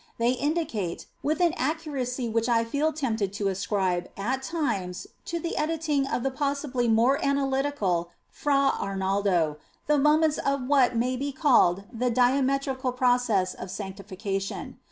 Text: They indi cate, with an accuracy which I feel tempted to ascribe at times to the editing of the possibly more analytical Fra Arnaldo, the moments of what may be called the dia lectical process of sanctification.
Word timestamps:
They 0.17 0.31
indi 0.31 0.65
cate, 0.65 1.05
with 1.21 1.39
an 1.41 1.53
accuracy 1.57 2.27
which 2.27 2.49
I 2.49 2.63
feel 2.63 2.91
tempted 2.91 3.31
to 3.33 3.49
ascribe 3.49 4.09
at 4.17 4.41
times 4.41 5.05
to 5.25 5.37
the 5.39 5.55
editing 5.55 6.07
of 6.07 6.23
the 6.23 6.31
possibly 6.31 6.87
more 6.87 7.23
analytical 7.23 8.09
Fra 8.31 8.73
Arnaldo, 8.81 9.57
the 9.85 9.99
moments 9.99 10.39
of 10.39 10.65
what 10.65 10.95
may 10.95 11.15
be 11.17 11.31
called 11.31 11.83
the 11.93 12.09
dia 12.09 12.41
lectical 12.41 12.97
process 12.97 13.53
of 13.53 13.69
sanctification. 13.69 14.79